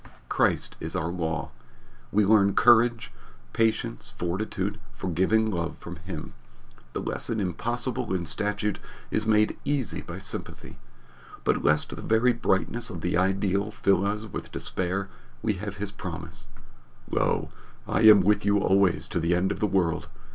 [0.29, 1.51] Christ is our law.
[2.11, 3.11] We learn courage,
[3.53, 6.33] patience, fortitude, forgiving love from him.
[6.93, 8.79] The lesson impossible in statute
[9.11, 10.79] is made easy by sympathy.
[11.43, 15.07] But lest the very brightness of the ideal fill us with despair
[15.43, 16.47] we have his promise,
[17.11, 17.51] "Lo,
[17.87, 20.07] I am with you alway to the end of the world!